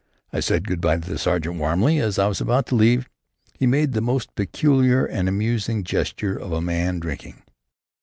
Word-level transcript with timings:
I 0.33 0.39
said 0.39 0.65
good 0.67 0.81
bye 0.81 0.97
to 0.97 1.07
the 1.07 1.19
sergeant 1.19 1.57
warmly. 1.59 1.99
As 1.99 2.17
I 2.17 2.25
was 2.25 2.41
about 2.41 2.65
to 2.67 2.75
leave 2.75 3.07
he 3.53 3.67
made 3.67 3.91
the 3.93 4.01
most 4.01 4.33
peculiar 4.33 5.05
and 5.05 5.29
amusing 5.29 5.83
gesture 5.83 6.35
of 6.35 6.51
a 6.51 6.59
man 6.59 6.97
drinking. 6.99 7.43